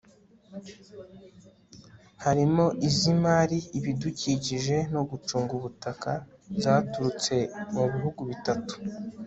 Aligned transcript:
harimo 2.23 2.65
iz'imari, 2.87 3.57
ibidukikije 3.77 4.77
no 4.93 5.01
gucunga 5.09 5.51
ubutaka 5.59 6.11
zaturutse 6.63 7.35
mu 7.73 7.83
bihugu 7.93 8.21
bitatu 8.29 8.73